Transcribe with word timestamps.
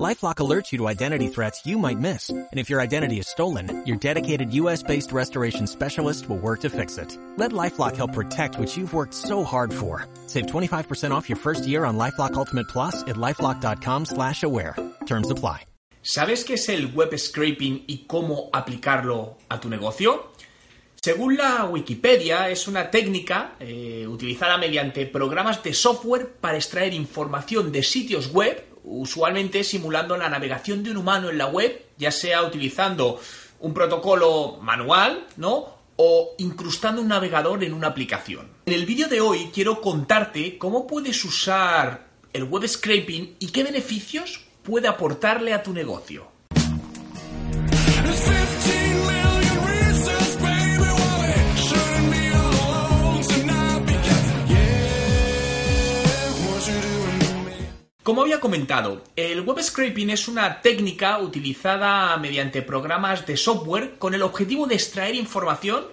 LifeLock 0.00 0.36
alerts 0.36 0.72
you 0.72 0.78
to 0.78 0.88
identity 0.88 1.28
threats 1.28 1.66
you 1.66 1.76
might 1.76 1.98
miss, 1.98 2.30
and 2.30 2.48
if 2.58 2.70
your 2.70 2.80
identity 2.80 3.18
is 3.18 3.28
stolen, 3.28 3.84
your 3.84 3.98
dedicated 3.98 4.50
U.S.-based 4.54 5.12
restoration 5.12 5.66
specialist 5.66 6.30
will 6.30 6.38
work 6.38 6.60
to 6.60 6.70
fix 6.70 6.96
it. 6.96 7.18
Let 7.36 7.52
LifeLock 7.52 7.94
help 7.96 8.14
protect 8.14 8.58
what 8.58 8.74
you've 8.74 8.94
worked 8.94 9.12
so 9.12 9.44
hard 9.44 9.70
for. 9.70 10.06
Save 10.28 10.46
25% 10.46 11.10
off 11.10 11.28
your 11.28 11.36
first 11.36 11.66
year 11.66 11.84
on 11.84 11.98
LifeLock 11.98 12.32
Ultimate 12.32 12.68
Plus 12.68 13.02
at 13.02 13.16
lifeLock.com/aware. 13.16 14.76
Terms 15.04 15.30
apply. 15.30 15.66
¿Sabes 16.04 16.44
qué 16.44 16.54
es 16.54 16.68
el 16.68 16.86
web 16.94 17.16
scraping 17.16 17.84
y 17.86 18.06
cómo 18.08 18.48
aplicarlo 18.52 19.36
a 19.50 19.60
tu 19.60 19.68
negocio? 19.68 20.32
Según 21.00 21.36
la 21.36 21.66
Wikipedia, 21.66 22.48
es 22.48 22.66
una 22.66 22.90
técnica 22.90 23.56
eh, 23.60 24.06
utilizada 24.08 24.56
mediante 24.56 25.06
programas 25.06 25.62
de 25.62 25.74
software 25.74 26.32
para 26.40 26.56
extraer 26.56 26.94
información 26.94 27.70
de 27.70 27.82
sitios 27.82 28.32
web 28.32 28.71
usualmente 28.84 29.64
simulando 29.64 30.16
la 30.16 30.28
navegación 30.28 30.82
de 30.82 30.90
un 30.90 30.98
humano 30.98 31.30
en 31.30 31.38
la 31.38 31.46
web, 31.46 31.86
ya 31.98 32.10
sea 32.10 32.42
utilizando 32.42 33.20
un 33.60 33.74
protocolo 33.74 34.58
manual, 34.60 35.26
¿no? 35.36 35.82
O 35.96 36.34
incrustando 36.38 37.00
un 37.00 37.08
navegador 37.08 37.62
en 37.62 37.74
una 37.74 37.88
aplicación. 37.88 38.48
En 38.66 38.72
el 38.72 38.86
vídeo 38.86 39.08
de 39.08 39.20
hoy 39.20 39.50
quiero 39.52 39.80
contarte 39.80 40.58
cómo 40.58 40.86
puedes 40.86 41.24
usar 41.24 42.06
el 42.32 42.44
web 42.44 42.66
scraping 42.66 43.36
y 43.38 43.48
qué 43.48 43.62
beneficios 43.62 44.40
puede 44.62 44.88
aportarle 44.88 45.52
a 45.52 45.62
tu 45.62 45.72
negocio. 45.72 46.31
Como 58.02 58.22
había 58.22 58.40
comentado, 58.40 59.04
el 59.14 59.42
web 59.42 59.62
scraping 59.62 60.10
es 60.10 60.26
una 60.26 60.60
técnica 60.60 61.18
utilizada 61.18 62.16
mediante 62.16 62.60
programas 62.60 63.26
de 63.26 63.36
software 63.36 63.94
con 63.96 64.12
el 64.12 64.22
objetivo 64.22 64.66
de 64.66 64.74
extraer 64.74 65.14
información 65.14 65.84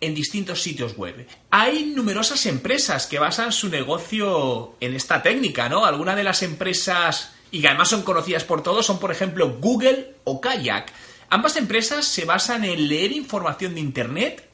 en 0.00 0.14
distintos 0.14 0.62
sitios 0.62 0.96
web. 0.96 1.28
Hay 1.50 1.92
numerosas 1.94 2.46
empresas 2.46 3.06
que 3.06 3.18
basan 3.18 3.52
su 3.52 3.68
negocio 3.68 4.76
en 4.80 4.94
esta 4.94 5.22
técnica, 5.22 5.68
¿no? 5.68 5.84
Algunas 5.84 6.16
de 6.16 6.24
las 6.24 6.42
empresas, 6.42 7.34
y 7.50 7.60
que 7.60 7.68
además 7.68 7.90
son 7.90 8.02
conocidas 8.02 8.44
por 8.44 8.62
todos, 8.62 8.86
son 8.86 8.98
por 8.98 9.12
ejemplo 9.12 9.58
Google 9.60 10.14
o 10.24 10.40
Kayak. 10.40 10.90
Ambas 11.28 11.56
empresas 11.56 12.06
se 12.06 12.24
basan 12.24 12.64
en 12.64 12.88
leer 12.88 13.12
información 13.12 13.74
de 13.74 13.80
Internet, 13.80 14.48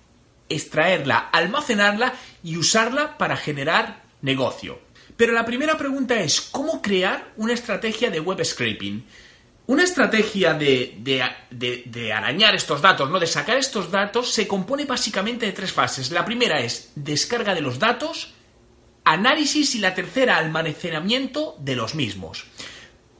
extraerla, 0.48 1.18
almacenarla 1.18 2.14
y 2.42 2.56
usarla 2.56 3.16
para 3.18 3.36
generar 3.36 4.02
negocio. 4.20 4.80
Pero 5.16 5.32
la 5.32 5.46
primera 5.46 5.78
pregunta 5.78 6.20
es, 6.20 6.40
¿cómo 6.40 6.82
crear 6.82 7.32
una 7.36 7.52
estrategia 7.52 8.10
de 8.10 8.20
web 8.20 8.44
scraping? 8.44 9.04
Una 9.66 9.84
estrategia 9.84 10.54
de, 10.54 12.12
arañar 12.14 12.54
estos 12.54 12.82
datos, 12.82 13.08
¿no? 13.08 13.18
De 13.18 13.26
sacar 13.26 13.56
estos 13.56 13.90
datos, 13.90 14.32
se 14.32 14.46
compone 14.46 14.84
básicamente 14.84 15.46
de 15.46 15.52
tres 15.52 15.72
fases. 15.72 16.10
La 16.10 16.24
primera 16.24 16.60
es 16.60 16.92
descarga 16.96 17.54
de 17.54 17.62
los 17.62 17.78
datos, 17.78 18.34
análisis 19.04 19.74
y 19.74 19.78
la 19.78 19.94
tercera, 19.94 20.36
almacenamiento 20.36 21.56
de 21.60 21.76
los 21.76 21.94
mismos. 21.94 22.44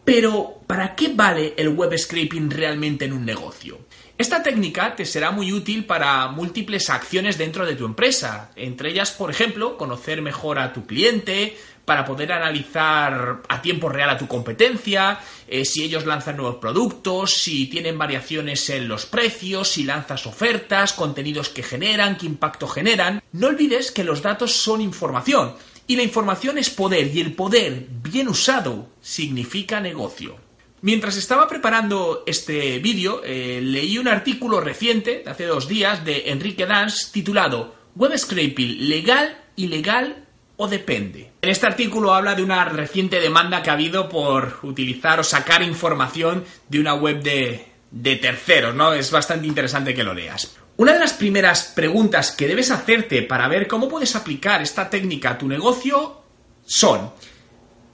Pero, 0.05 0.61
¿para 0.67 0.95
qué 0.95 1.09
vale 1.15 1.55
el 1.57 1.71
web 1.71 1.97
scraping 1.97 2.51
realmente 2.51 3.07
en 3.07 3.15
un 3.15 3.25
negocio? 3.25 3.87
Esta 4.19 4.43
técnica 4.43 4.95
te 4.95 5.07
será 5.07 5.31
muy 5.31 5.51
útil 5.53 5.87
para 5.87 6.29
múltiples 6.29 6.91
acciones 6.91 7.39
dentro 7.39 7.65
de 7.65 7.75
tu 7.75 7.87
empresa, 7.87 8.53
entre 8.55 8.91
ellas, 8.91 9.13
por 9.13 9.31
ejemplo, 9.31 9.79
conocer 9.79 10.21
mejor 10.21 10.59
a 10.59 10.75
tu 10.75 10.87
cliente, 10.87 11.57
para 11.85 12.05
poder 12.05 12.33
analizar 12.33 13.43
a 13.49 13.63
tiempo 13.63 13.89
real 13.89 14.11
a 14.11 14.19
tu 14.19 14.27
competencia, 14.27 15.19
eh, 15.47 15.65
si 15.65 15.83
ellos 15.85 16.07
lanzan 16.07 16.37
nuevos 16.37 16.57
productos, 16.57 17.35
si 17.35 17.67
tienen 17.67 17.99
variaciones 17.99 18.69
en 18.71 18.89
los 18.89 19.07
precios, 19.07 19.69
si 19.69 19.85
lanzas 19.85 20.27
ofertas, 20.27 20.93
contenidos 20.93 21.49
que 21.49 21.63
generan, 21.63 22.17
qué 22.17 22.27
impacto 22.27 22.67
generan. 22.67 23.23
No 23.33 23.49
olvides 23.49 23.91
que 23.91 24.05
los 24.05 24.23
datos 24.23 24.53
son 24.53 24.81
información 24.81 25.55
y 25.87 25.97
la 25.97 26.03
información 26.03 26.59
es 26.59 26.71
poder 26.71 27.15
y 27.15 27.21
el 27.21 27.35
poder 27.35 27.87
bien 28.03 28.29
usado 28.29 28.89
significa 29.01 29.81
negocio. 29.81 30.37
Mientras 30.81 31.17
estaba 31.17 31.49
preparando 31.49 32.25
este 32.27 32.79
vídeo, 32.79 33.23
eh, 33.25 33.61
leí 33.63 33.97
un 33.97 34.09
artículo 34.09 34.61
reciente, 34.61 35.23
de 35.25 35.31
hace 35.31 35.47
dos 35.47 35.67
días, 35.67 36.05
de 36.05 36.31
Enrique 36.31 36.67
Dance, 36.67 37.11
titulado 37.11 37.75
Web 37.95 38.19
Scraping, 38.19 38.89
legal, 38.89 39.45
ilegal 39.57 40.24
o 40.57 40.69
depende. 40.69 41.33
En 41.43 41.51
este 41.51 41.67
artículo 41.67 42.15
habla 42.15 42.35
de 42.35 42.43
una 42.43 42.65
reciente 42.65 43.21
demanda 43.21 43.63
que 43.63 43.71
ha 43.71 43.75
habido 43.75 44.09
por 44.09 44.61
utilizar 44.63 45.21
o 45.21 45.25
sacar 45.25 45.63
información 45.63 46.45
de 46.69 46.81
una 46.81 46.95
web 46.95 47.23
de, 47.23 47.67
de 47.91 48.17
terceros, 48.17 48.75
¿no? 48.75 48.93
Es 48.93 49.11
bastante 49.11 49.47
interesante 49.47 49.95
que 49.95 50.05
lo 50.05 50.15
leas. 50.15 50.57
Una 50.77 50.93
de 50.93 50.99
las 50.99 51.13
primeras 51.13 51.73
preguntas 51.75 52.33
que 52.33 52.49
debes 52.49 52.71
hacerte 52.71 53.23
para 53.23 53.47
ver 53.47 53.69
cómo 53.69 53.89
puedes 53.89 54.17
aplicar 54.17 54.61
esta 54.63 54.91
técnica 54.91 55.31
a 55.31 55.39
tu 55.39 55.47
negocio 55.47 56.23
son 56.67 57.13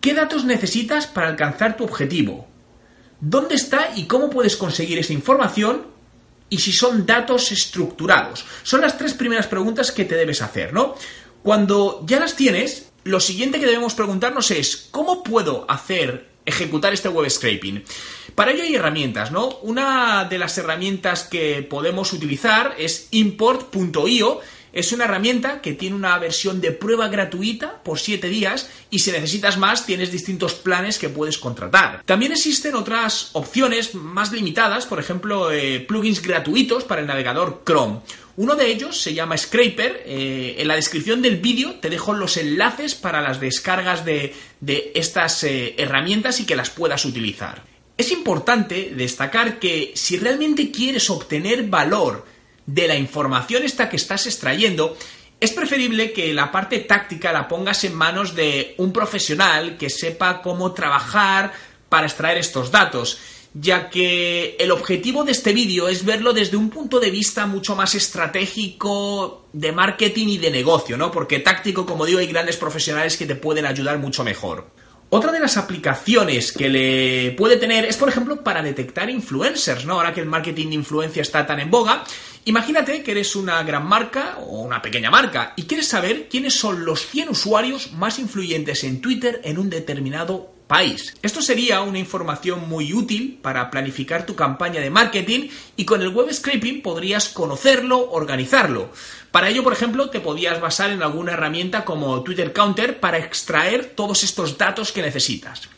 ¿qué 0.00 0.14
datos 0.14 0.44
necesitas 0.44 1.06
para 1.06 1.28
alcanzar 1.28 1.76
tu 1.76 1.84
objetivo? 1.84 2.48
¿Dónde 3.20 3.54
está 3.54 3.90
y 3.94 4.06
cómo 4.06 4.30
puedes 4.30 4.56
conseguir 4.56 4.98
esa 4.98 5.12
información? 5.12 5.88
Y 6.48 6.58
si 6.58 6.72
son 6.72 7.04
datos 7.04 7.52
estructurados. 7.52 8.44
Son 8.62 8.80
las 8.80 8.96
tres 8.96 9.14
primeras 9.14 9.46
preguntas 9.46 9.92
que 9.92 10.06
te 10.06 10.16
debes 10.16 10.40
hacer, 10.40 10.72
¿no? 10.72 10.96
Cuando 11.42 12.04
ya 12.06 12.20
las 12.20 12.36
tienes, 12.36 12.90
lo 13.04 13.20
siguiente 13.20 13.58
que 13.58 13.66
debemos 13.66 13.94
preguntarnos 13.94 14.50
es, 14.50 14.88
¿cómo 14.90 15.22
puedo 15.22 15.64
hacer 15.68 16.28
ejecutar 16.44 16.92
este 16.92 17.08
web 17.08 17.30
scraping? 17.30 17.82
Para 18.34 18.52
ello 18.52 18.62
hay 18.62 18.74
herramientas, 18.74 19.30
¿no? 19.30 19.48
Una 19.62 20.24
de 20.24 20.38
las 20.38 20.56
herramientas 20.58 21.24
que 21.24 21.62
podemos 21.62 22.12
utilizar 22.12 22.74
es 22.78 23.08
import.io 23.10 24.40
es 24.72 24.92
una 24.92 25.04
herramienta 25.04 25.60
que 25.60 25.72
tiene 25.72 25.96
una 25.96 26.18
versión 26.18 26.60
de 26.60 26.72
prueba 26.72 27.08
gratuita 27.08 27.82
por 27.82 27.98
7 27.98 28.28
días 28.28 28.70
y 28.90 29.00
si 29.00 29.10
necesitas 29.12 29.58
más 29.58 29.86
tienes 29.86 30.12
distintos 30.12 30.54
planes 30.54 30.98
que 30.98 31.08
puedes 31.08 31.38
contratar. 31.38 32.02
También 32.04 32.32
existen 32.32 32.74
otras 32.74 33.30
opciones 33.32 33.94
más 33.94 34.32
limitadas, 34.32 34.86
por 34.86 35.00
ejemplo, 35.00 35.50
eh, 35.50 35.80
plugins 35.80 36.22
gratuitos 36.22 36.84
para 36.84 37.00
el 37.00 37.06
navegador 37.06 37.62
Chrome. 37.64 38.00
Uno 38.36 38.54
de 38.54 38.68
ellos 38.68 38.98
se 38.98 39.12
llama 39.12 39.36
Scraper. 39.36 40.02
Eh, 40.06 40.56
en 40.58 40.68
la 40.68 40.76
descripción 40.76 41.20
del 41.20 41.36
vídeo 41.36 41.74
te 41.74 41.90
dejo 41.90 42.14
los 42.14 42.36
enlaces 42.36 42.94
para 42.94 43.20
las 43.20 43.40
descargas 43.40 44.04
de, 44.04 44.34
estas 44.94 45.44
eh, 45.44 45.74
herramientas 45.76 46.40
y 46.40 46.46
que 46.46 46.56
las 46.56 46.70
puedas 46.70 47.04
utilizar. 47.04 47.62
Es 47.98 48.12
importante 48.12 48.92
destacar 48.96 49.58
que 49.58 49.92
si 49.94 50.16
realmente 50.16 50.70
quieres 50.70 51.10
obtener 51.10 51.64
valor 51.64 52.24
de 52.74 52.88
la 52.88 52.96
información 52.96 53.64
esta 53.64 53.88
que 53.88 53.96
estás 53.96 54.26
extrayendo, 54.26 54.96
es 55.40 55.52
preferible 55.52 56.12
que 56.12 56.32
la 56.34 56.52
parte 56.52 56.80
táctica 56.80 57.32
la 57.32 57.48
pongas 57.48 57.82
en 57.84 57.94
manos 57.94 58.34
de 58.34 58.74
un 58.78 58.92
profesional 58.92 59.76
que 59.78 59.88
sepa 59.88 60.42
cómo 60.42 60.72
trabajar 60.72 61.52
para 61.88 62.06
extraer 62.06 62.38
estos 62.38 62.70
datos, 62.70 63.18
ya 63.54 63.90
que 63.90 64.56
el 64.60 64.70
objetivo 64.70 65.24
de 65.24 65.32
este 65.32 65.52
vídeo 65.52 65.88
es 65.88 66.04
verlo 66.04 66.32
desde 66.32 66.56
un 66.56 66.70
punto 66.70 67.00
de 67.00 67.10
vista 67.10 67.46
mucho 67.46 67.74
más 67.74 67.94
estratégico 67.94 69.46
de 69.52 69.72
marketing 69.72 70.28
y 70.28 70.38
de 70.38 70.50
negocio, 70.50 70.96
¿no? 70.96 71.10
Porque 71.10 71.40
táctico, 71.40 71.84
como 71.86 72.06
digo, 72.06 72.20
hay 72.20 72.28
grandes 72.28 72.56
profesionales 72.56 73.16
que 73.16 73.26
te 73.26 73.34
pueden 73.34 73.66
ayudar 73.66 73.98
mucho 73.98 74.22
mejor. 74.22 74.70
Otra 75.12 75.32
de 75.32 75.40
las 75.40 75.56
aplicaciones 75.56 76.52
que 76.52 76.68
le 76.68 77.32
puede 77.32 77.56
tener 77.56 77.84
es, 77.84 77.96
por 77.96 78.08
ejemplo, 78.08 78.44
para 78.44 78.62
detectar 78.62 79.10
influencers, 79.10 79.84
¿no? 79.84 79.94
Ahora 79.94 80.14
que 80.14 80.20
el 80.20 80.26
marketing 80.26 80.68
de 80.68 80.74
influencia 80.76 81.22
está 81.22 81.44
tan 81.44 81.58
en 81.58 81.68
boga, 81.68 82.04
imagínate 82.44 83.02
que 83.02 83.10
eres 83.10 83.36
una 83.36 83.62
gran 83.62 83.86
marca 83.86 84.38
o 84.38 84.60
una 84.60 84.82
pequeña 84.82 85.10
marca 85.10 85.52
y 85.56 85.64
quieres 85.64 85.88
saber 85.88 86.28
quiénes 86.28 86.54
son 86.54 86.84
los 86.84 87.06
100 87.06 87.30
usuarios 87.30 87.92
más 87.92 88.18
influyentes 88.18 88.84
en 88.84 89.00
Twitter 89.00 89.40
en 89.44 89.58
un 89.58 89.70
determinado 89.70 90.52
país. 90.70 91.16
Esto 91.20 91.42
sería 91.42 91.80
una 91.80 91.98
información 91.98 92.68
muy 92.68 92.94
útil 92.94 93.40
para 93.42 93.72
planificar 93.72 94.24
tu 94.24 94.36
campaña 94.36 94.80
de 94.80 94.88
marketing 94.88 95.48
y 95.76 95.84
con 95.84 96.00
el 96.00 96.10
web 96.10 96.32
scraping 96.32 96.80
podrías 96.80 97.28
conocerlo, 97.28 98.08
organizarlo. 98.12 98.92
Para 99.32 99.48
ello, 99.48 99.64
por 99.64 99.72
ejemplo, 99.72 100.10
te 100.10 100.20
podías 100.20 100.60
basar 100.60 100.90
en 100.90 101.02
alguna 101.02 101.32
herramienta 101.32 101.84
como 101.84 102.22
Twitter 102.22 102.52
Counter 102.52 103.00
para 103.00 103.18
extraer 103.18 103.94
todos 103.96 104.22
estos 104.22 104.56
datos 104.58 104.92
que 104.92 105.02
necesitas. 105.02 105.68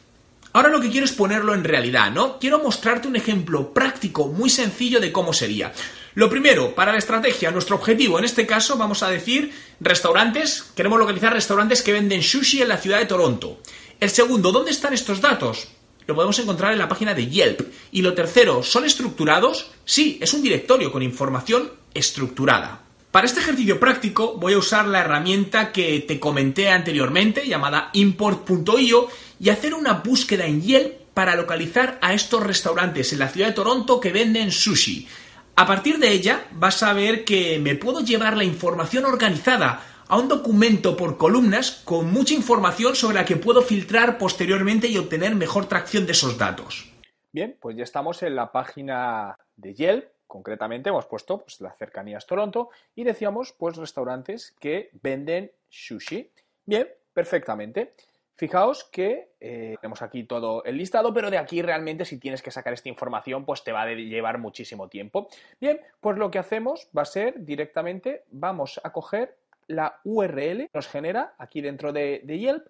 Ahora 0.53 0.69
lo 0.69 0.83
que 0.83 0.91
quiero 0.91 1.07
es 1.07 1.13
ponerlo 1.13 1.55
en 1.55 1.65
realidad, 1.65 2.11
¿no? 2.11 2.39
Quiero 2.39 2.63
mostrarte 2.63 3.09
un 3.09 3.17
ejemplo 3.17 3.73
práctico, 3.73 4.29
muy 4.29 4.51
sencillo 4.51 5.01
de 5.01 5.11
cómo 5.11 5.33
sería. 5.33 5.73
Lo 6.15 6.29
primero, 6.29 6.75
para 6.75 6.93
la 6.93 6.99
estrategia, 6.99 7.51
nuestro 7.51 7.77
objetivo, 7.77 8.19
en 8.19 8.25
este 8.25 8.47
caso 8.47 8.77
vamos 8.77 9.03
a 9.03 9.09
decir 9.09 9.53
restaurantes, 9.81 10.65
queremos 10.77 10.99
localizar 10.99 11.33
restaurantes 11.33 11.83
que 11.83 11.93
venden 11.93 12.23
sushi 12.23 12.63
en 12.63 12.69
la 12.69 12.77
ciudad 12.77 12.99
de 12.99 13.07
Toronto. 13.07 13.61
El 13.99 14.11
segundo, 14.11 14.53
¿dónde 14.53 14.73
están 14.73 14.93
estos 14.93 15.21
datos? 15.21 15.69
lo 16.07 16.15
podemos 16.15 16.39
encontrar 16.39 16.73
en 16.73 16.79
la 16.79 16.89
página 16.89 17.15
de 17.15 17.29
Yelp. 17.29 17.61
Y 17.91 18.03
lo 18.03 18.15
tercero, 18.15 18.63
¿son 18.63 18.85
estructurados? 18.85 19.71
Sí, 19.85 20.19
es 20.21 20.35
un 20.35 20.43
directorio 20.43 20.93
con 20.93 21.03
información 21.03 21.71
estructurada. 21.95 22.81
Para 23.11 23.27
este 23.27 23.41
ejercicio 23.41 23.79
práctico 23.79 24.37
voy 24.39 24.55
a 24.55 24.59
usar 24.59 24.87
la 24.87 25.01
herramienta 25.01 25.71
que 25.71 26.01
te 26.01 26.19
comenté 26.19 26.71
anteriormente 26.71 27.47
llamada 27.47 27.91
import.io 27.93 29.09
y 29.39 29.51
hacer 29.51 29.75
una 29.75 29.95
búsqueda 29.95 30.47
en 30.47 30.63
Yelp 30.63 30.95
para 31.13 31.37
localizar 31.37 31.99
a 32.01 32.15
estos 32.15 32.43
restaurantes 32.43 33.13
en 33.13 33.19
la 33.19 33.29
ciudad 33.29 33.49
de 33.49 33.53
Toronto 33.53 34.01
que 34.01 34.13
venden 34.13 34.51
sushi. 34.51 35.07
A 35.55 35.67
partir 35.67 35.99
de 35.99 36.11
ella 36.11 36.47
vas 36.53 36.83
a 36.83 36.95
ver 36.95 37.25
que 37.25 37.59
me 37.59 37.75
puedo 37.75 38.01
llevar 38.01 38.39
la 38.39 38.45
información 38.45 39.05
organizada 39.05 39.83
a 40.09 40.19
un 40.19 40.27
documento 40.29 40.97
por 40.97 41.19
columnas 41.19 41.83
con 41.85 42.11
mucha 42.11 42.33
información 42.33 42.97
sobre 42.97 43.17
la 43.17 43.27
que 43.27 43.37
puedo 43.37 43.61
filtrar 43.61 44.17
posteriormente 44.17 44.89
y 44.89 44.97
obtener 44.97 45.35
mejor 45.35 45.67
tracción 45.67 46.07
de 46.07 46.13
esos 46.13 46.39
datos. 46.39 46.91
Bien, 47.33 47.57
pues 47.61 47.77
ya 47.77 47.85
estamos 47.85 48.23
en 48.23 48.35
la 48.35 48.51
página 48.51 49.39
de 49.57 49.75
Yelp. 49.75 50.07
Concretamente 50.27 50.89
hemos 50.89 51.05
puesto 51.05 51.39
pues, 51.39 51.61
las 51.61 51.77
cercanías 51.77 52.27
Toronto 52.27 52.71
y 52.95 53.05
decíamos 53.05 53.53
pues 53.53 53.77
restaurantes 53.77 54.57
que 54.59 54.89
venden 55.03 55.53
sushi. 55.69 56.31
Bien, 56.65 56.89
perfectamente. 57.13 57.95
Fijaos 58.37 58.85
que 58.85 59.33
eh, 59.41 59.77
tenemos 59.81 60.03
aquí 60.03 60.25
todo 60.25 60.65
el 60.65 60.77
listado, 60.77 61.13
pero 61.13 61.31
de 61.31 61.39
aquí 61.39 61.63
realmente 61.63 62.05
si 62.05 62.19
tienes 62.19 62.43
que 62.43 62.51
sacar 62.51 62.73
esta 62.73 62.89
información, 62.89 63.45
pues 63.45 63.63
te 63.63 63.73
va 63.73 63.83
a 63.83 63.93
llevar 63.93 64.39
muchísimo 64.39 64.89
tiempo. 64.89 65.29
Bien, 65.61 65.81
pues 66.01 66.17
lo 66.19 66.31
que 66.31 66.39
hacemos 66.39 66.89
va 66.97 67.03
a 67.03 67.07
ser 67.07 67.45
directamente, 67.45 68.25
vamos 68.31 68.81
a 68.83 68.91
coger 68.93 69.37
la 69.67 70.01
URL, 70.05 70.69
nos 70.73 70.89
genera 70.89 71.35
aquí 71.39 71.61
dentro 71.61 71.93
de, 71.93 72.23
de 72.25 72.39
Yelp, 72.39 72.67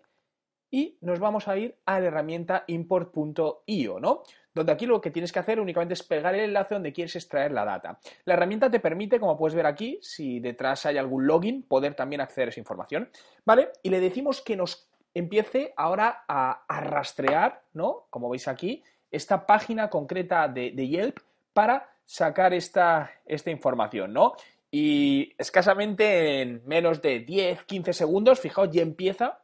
y 0.72 0.96
nos 1.02 1.20
vamos 1.20 1.48
a 1.48 1.56
ir 1.58 1.76
a 1.84 2.00
la 2.00 2.06
herramienta 2.06 2.64
import.io, 2.66 4.00
¿no? 4.00 4.22
Donde 4.54 4.72
aquí 4.72 4.86
lo 4.86 5.02
que 5.02 5.10
tienes 5.10 5.30
que 5.30 5.38
hacer 5.38 5.60
únicamente 5.60 5.92
es 5.92 6.02
pegar 6.02 6.34
el 6.34 6.40
enlace 6.40 6.74
donde 6.74 6.94
quieres 6.94 7.14
extraer 7.14 7.52
la 7.52 7.64
data. 7.64 7.98
La 8.24 8.34
herramienta 8.34 8.70
te 8.70 8.80
permite, 8.80 9.20
como 9.20 9.36
puedes 9.36 9.54
ver 9.54 9.66
aquí, 9.66 9.98
si 10.00 10.40
detrás 10.40 10.86
hay 10.86 10.96
algún 10.96 11.26
login, 11.26 11.62
poder 11.62 11.94
también 11.94 12.22
acceder 12.22 12.48
a 12.48 12.50
esa 12.50 12.60
información, 12.60 13.10
¿vale? 13.44 13.70
Y 13.82 13.90
le 13.90 14.00
decimos 14.00 14.40
que 14.40 14.56
nos 14.56 14.88
empiece 15.14 15.72
ahora 15.76 16.24
a, 16.28 16.64
rastrear, 16.68 17.62
¿no? 17.72 18.06
Como 18.10 18.30
veis 18.30 18.48
aquí, 18.48 18.82
esta 19.10 19.46
página 19.46 19.90
concreta 19.90 20.48
de, 20.48 20.70
Yelp 20.72 21.18
para 21.52 21.90
sacar 22.04 22.54
esta, 22.54 23.10
esta, 23.26 23.50
información, 23.50 24.12
¿no? 24.12 24.34
Y 24.70 25.34
escasamente 25.36 26.40
en 26.40 26.62
menos 26.66 27.02
de 27.02 27.20
10, 27.20 27.64
15 27.64 27.92
segundos, 27.92 28.40
fijaos, 28.40 28.70
ya 28.70 28.82
empieza 28.82 29.42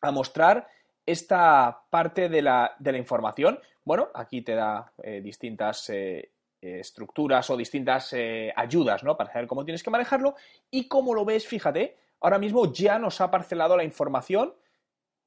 a 0.00 0.10
mostrar 0.10 0.68
esta 1.04 1.82
parte 1.90 2.28
de 2.28 2.42
la, 2.42 2.76
información. 2.96 3.60
Bueno, 3.84 4.08
aquí 4.14 4.42
te 4.42 4.54
da 4.54 4.92
eh, 5.02 5.20
distintas 5.20 5.90
eh, 5.90 6.30
estructuras 6.60 7.48
o 7.50 7.56
distintas 7.56 8.12
eh, 8.12 8.52
ayudas, 8.56 9.04
¿no? 9.04 9.16
Para 9.16 9.32
saber 9.32 9.46
cómo 9.46 9.64
tienes 9.64 9.82
que 9.82 9.90
manejarlo. 9.90 10.34
Y 10.70 10.88
como 10.88 11.14
lo 11.14 11.24
ves, 11.24 11.46
fíjate, 11.46 11.96
ahora 12.20 12.38
mismo 12.38 12.72
ya 12.72 12.98
nos 12.98 13.20
ha 13.20 13.30
parcelado 13.30 13.76
la 13.76 13.84
información 13.84 14.54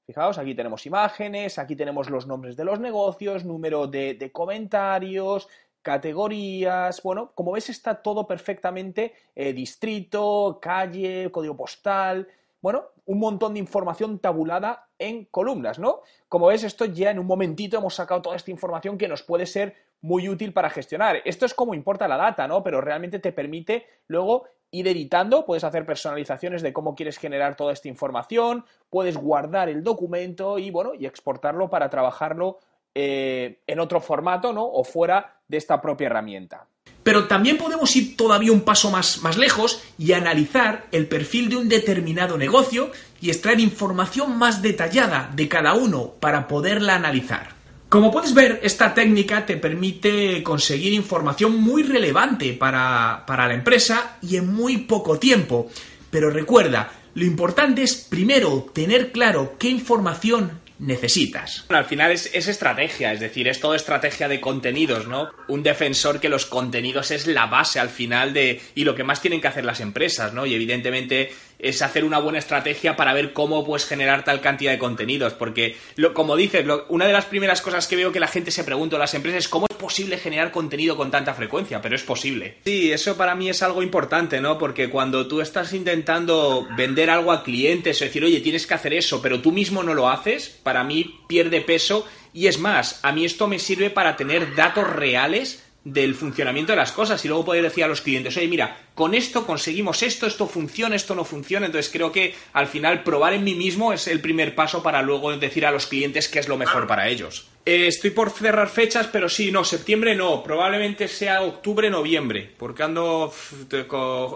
Fijaos, 0.10 0.40
aquí 0.40 0.56
tenemos 0.56 0.88
imágenes, 0.88 1.60
aquí 1.60 1.76
tenemos 1.76 2.10
los 2.10 2.26
nombres 2.26 2.58
de 2.58 2.64
los 2.64 2.80
negocios, 2.80 3.46
número 3.46 3.86
de, 3.86 4.32
comentarios, 4.34 5.48
categorías, 5.84 7.04
bueno, 7.04 7.32
como 7.36 7.52
ves 7.52 7.70
está 7.70 8.02
todo 8.02 8.26
perfectamente 8.26 9.14
eh, 9.36 9.54
distrito, 9.54 10.58
calle, 10.60 11.30
código 11.32 11.56
postal, 11.56 12.28
bueno, 12.62 12.86
un 13.06 13.20
montón 13.20 13.54
de 13.54 13.60
información 13.60 14.20
tabulada 14.20 14.90
en 14.98 15.26
columnas, 15.26 15.80
¿no? 15.80 16.02
Como 16.28 16.48
ves, 16.48 16.64
esto 16.64 16.86
ya 16.86 17.12
en 17.12 17.20
un 17.20 17.26
momentito 17.26 17.78
hemos 17.78 17.96
sacado 17.96 18.22
toda 18.22 18.36
esta 18.36 18.52
información 18.52 18.98
que 18.98 19.08
nos 19.08 19.24
puede 19.24 19.46
ser 19.46 19.76
muy 20.02 20.30
útil 20.30 20.54
para 20.54 20.70
gestionar. 20.70 21.22
Esto 21.26 21.46
es 21.46 21.54
como 21.54 21.74
importa 21.74 22.08
la 22.08 22.18
data, 22.18 22.48
¿no? 22.48 22.64
Pero 22.64 22.82
realmente 22.82 23.20
te 23.20 23.32
permite 23.32 23.86
luego 24.08 24.46
ir 24.72 24.88
editando, 24.88 25.46
puedes 25.46 25.64
hacer 25.64 25.86
personalizaciones 25.86 26.62
de 26.62 26.74
cómo 26.74 26.96
quieres 26.96 27.18
generar 27.18 27.56
toda 27.56 27.74
esta 27.74 27.88
información, 27.88 28.66
puedes 28.90 29.18
guardar 29.18 29.70
el 29.70 29.84
documento 29.84 30.60
y 30.60 30.70
bueno, 30.70 30.94
y 30.94 31.06
exportarlo 31.06 31.70
para 31.70 31.90
trabajarlo 31.90 32.60
eh, 32.94 33.62
en 33.66 33.80
otro 33.80 34.00
formato, 34.00 34.54
¿no? 34.54 34.66
O 34.66 34.84
fuera 34.84 35.42
de 35.48 35.58
esta 35.58 35.82
propia 35.82 36.08
herramienta. 36.08 36.68
Pero 37.04 37.28
también 37.28 37.58
podemos 37.58 37.96
ir 37.96 38.18
todavía 38.18 38.52
un 38.52 38.62
paso 38.62 38.92
más, 38.92 39.22
más 39.22 39.38
lejos 39.38 39.82
y 39.98 40.14
analizar 40.14 40.88
el 40.92 41.08
perfil 41.08 41.50
de 41.50 41.58
un 41.58 41.70
determinado 41.70 42.38
negocio 42.38 42.92
y 43.22 43.30
extraer 43.30 43.60
información 43.60 44.38
más 44.38 44.62
detallada 44.62 45.32
de 45.36 45.48
cada 45.48 45.74
uno 45.74 46.14
para 46.20 46.48
poderla 46.48 46.96
analizar. 46.96 47.60
Como 47.90 48.12
puedes 48.12 48.36
ver, 48.36 48.60
esta 48.62 48.94
técnica 48.94 49.48
te 49.48 49.58
permite 49.58 50.44
conseguir 50.44 50.94
información 50.94 51.60
muy 51.60 51.82
relevante 51.82 52.54
para, 52.54 53.26
la 53.28 53.54
empresa 53.54 54.18
y 54.22 54.36
en 54.36 54.54
muy 54.54 54.78
poco 54.78 55.18
tiempo. 55.18 55.72
Pero 56.12 56.30
recuerda, 56.30 56.92
lo 57.16 57.26
importante 57.26 57.82
es 57.82 57.96
primero 57.96 58.70
tener 58.74 59.12
claro 59.12 59.56
qué 59.58 59.70
información 59.70 60.60
necesitas. 60.80 61.66
al 61.70 61.86
final 61.86 62.12
es, 62.12 62.26
estrategia, 62.34 63.14
es 63.14 63.20
decir, 63.20 63.48
es 63.48 63.60
todo 63.60 63.76
estrategia 63.76 64.28
de 64.28 64.42
contenidos, 64.42 65.08
¿no? 65.08 65.30
Un 65.48 65.62
defensor 65.62 66.20
que 66.20 66.30
los 66.30 66.46
contenidos 66.46 67.12
es 67.12 67.28
la 67.28 67.46
base 67.46 67.80
al 67.80 67.90
final 67.90 68.34
de. 68.34 68.62
y 68.76 68.86
lo 68.86 68.96
que 68.96 69.04
más 69.04 69.22
tienen 69.22 69.42
que 69.42 69.48
hacer 69.48 69.66
las 69.66 69.82
empresas, 69.82 70.34
¿no? 70.34 70.46
Y 70.46 70.56
evidentemente 70.56 71.32
es 71.60 71.82
hacer 71.82 72.06
una 72.06 72.20
buena 72.20 72.40
estrategia 72.40 72.96
para 72.96 73.14
ver 73.14 73.34
cómo 73.34 73.66
puedes 73.66 73.86
generar 73.86 74.24
tal 74.24 74.40
cantidad 74.40 74.72
de 74.72 74.80
contenidos. 74.80 75.34
Porque, 75.34 75.78
lo, 75.96 76.14
como 76.14 76.36
dices, 76.36 76.66
una 76.88 77.06
de 77.06 77.14
las 77.14 77.26
primeras 77.26 77.62
cosas 77.62 77.86
que 77.88 77.98
veo 77.98 78.12
que 78.12 78.20
la 78.20 78.28
gente 78.28 78.52
se 78.52 78.64
pregunta 78.64 78.96
a 78.96 79.00
las 79.00 79.14
empresas 79.14 79.40
es 79.40 79.50
cómo 79.50 79.68
es 79.69 79.69
posible 79.80 80.20
generar 80.20 80.52
contenido 80.52 80.96
con 80.96 81.10
tanta 81.10 81.34
frecuencia, 81.34 81.82
pero 81.82 81.96
es 81.96 82.04
posible. 82.04 82.58
Sí, 82.64 82.92
eso 82.92 83.18
para 83.18 83.34
mí 83.34 83.50
es 83.50 83.64
algo 83.64 83.82
importante, 83.82 84.40
¿no? 84.40 84.60
Porque 84.60 84.92
cuando 84.92 85.28
tú 85.28 85.42
estás 85.42 85.74
intentando 85.74 86.68
vender 86.78 87.10
algo 87.10 87.32
a 87.32 87.44
clientes 87.44 88.00
o 88.00 88.06
decir, 88.06 88.24
oye, 88.24 88.42
tienes 88.42 88.68
que 88.68 88.76
hacer 88.76 88.94
eso, 88.94 89.24
pero 89.24 89.42
tú 89.42 89.52
mismo 89.52 89.82
no 89.82 89.96
lo 89.96 90.08
haces, 90.08 90.50
para 90.62 90.84
mí 90.84 91.22
pierde 91.28 91.62
peso. 91.62 92.06
Y 92.32 92.46
es 92.46 92.60
más, 92.60 93.00
a 93.02 93.12
mí 93.12 93.26
esto 93.26 93.48
me 93.48 93.58
sirve 93.58 93.90
para 93.90 94.16
tener 94.16 94.54
datos 94.54 94.88
reales 94.88 95.64
del 95.84 96.14
funcionamiento 96.14 96.74
de 96.74 96.78
las 96.78 96.92
cosas 96.92 97.24
y 97.24 97.28
luego 97.28 97.46
poder 97.46 97.64
decir 97.64 97.84
a 97.84 97.88
los 97.88 98.02
clientes, 98.02 98.36
oye, 98.36 98.48
mira, 98.48 98.78
con 98.96 99.14
esto 99.14 99.46
conseguimos 99.46 100.04
esto, 100.04 100.28
esto 100.28 100.46
funciona, 100.46 100.96
esto 100.96 101.16
no 101.16 101.24
funciona. 101.24 101.66
Entonces 101.66 101.92
creo 101.92 102.12
que 102.12 102.36
al 102.54 102.68
final 102.68 103.04
probar 103.04 103.34
en 103.34 103.44
mí 103.44 103.56
mismo 103.56 103.94
es 103.94 104.08
el 104.08 104.20
primer 104.20 104.56
paso 104.56 104.84
para 104.84 105.02
luego 105.02 105.36
decir 105.38 105.66
a 105.66 105.72
los 105.72 105.88
clientes 105.88 106.28
qué 106.28 106.40
es 106.40 106.48
lo 106.48 106.58
mejor 106.58 106.86
para 106.86 107.08
ellos. 107.08 107.48
Eh, 107.66 107.88
estoy 107.88 108.10
por 108.10 108.32
cerrar 108.32 108.68
fechas, 108.70 109.08
pero 109.08 109.30
sí, 109.30 109.52
no, 109.52 109.64
septiembre 109.64 110.16
no, 110.16 110.44
probablemente 110.44 111.08
sea 111.08 111.42
octubre, 111.42 111.90
noviembre, 111.90 112.52
porque 112.58 112.84
ando 112.84 113.34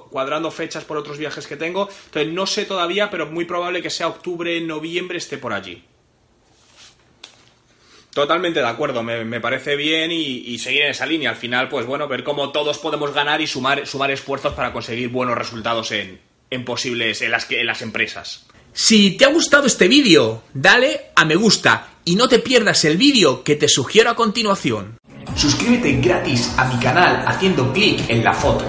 cuadrando 0.09 0.51
fechas 0.51 0.85
por 0.85 0.97
otros 0.97 1.17
viajes 1.17 1.47
que 1.47 1.57
tengo. 1.57 1.89
Entonces 2.05 2.31
no 2.31 2.45
sé 2.45 2.65
todavía, 2.65 3.09
pero 3.09 3.27
muy 3.27 3.45
probable 3.45 3.81
que 3.81 3.89
sea 3.89 4.07
octubre, 4.07 4.59
noviembre 4.61 5.17
esté 5.17 5.37
por 5.37 5.53
allí. 5.53 5.83
Totalmente 8.13 8.59
de 8.59 8.67
acuerdo, 8.67 9.01
me, 9.01 9.39
parece 9.39 9.75
bien 9.75 10.11
y, 10.11 10.59
seguir 10.59 10.83
en 10.83 10.91
esa 10.91 11.05
línea. 11.05 11.31
Al 11.31 11.35
final, 11.35 11.67
pues 11.67 11.85
bueno, 11.85 12.07
ver 12.07 12.23
cómo 12.23 12.51
todos 12.51 12.77
podemos 12.77 13.11
ganar 13.11 13.41
y 13.41 13.47
sumar, 13.47 13.87
sumar 13.87 14.11
esfuerzos 14.11 14.53
para 14.53 14.71
conseguir 14.71 15.09
buenos 15.09 15.35
resultados 15.35 15.91
en, 15.91 16.19
en 16.51 16.63
posibles, 16.63 17.21
en 17.23 17.31
las, 17.31 17.49
en 17.49 17.65
las 17.65 17.81
empresas. 17.81 18.45
Si 18.71 19.11
te 19.11 19.25
ha 19.25 19.29
gustado 19.29 19.65
este 19.65 19.87
vídeo, 19.87 20.43
dale 20.53 21.11
a 21.15 21.25
me 21.25 21.35
gusta 21.35 21.89
y 22.05 22.15
no 22.15 22.27
te 22.27 22.39
pierdas 22.39 22.85
el 22.85 22.97
vídeo 22.97 23.43
que 23.43 23.55
te 23.55 23.67
sugiero 23.67 24.11
a 24.11 24.15
continuación. 24.15 24.97
Suscríbete 25.35 25.93
gratis 25.93 26.53
a 26.57 26.65
mi 26.65 26.79
canal 26.79 27.23
haciendo 27.27 27.73
clic 27.73 28.07
en 28.09 28.23
la 28.23 28.33
foto. 28.33 28.65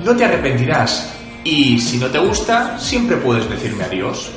No 0.00 0.16
te 0.16 0.24
arrepentirás 0.24 1.14
y 1.44 1.78
si 1.78 1.98
no 1.98 2.08
te 2.10 2.18
gusta, 2.18 2.78
siempre 2.78 3.16
puedes 3.18 3.48
decirme 3.48 3.84
adiós. 3.84 4.30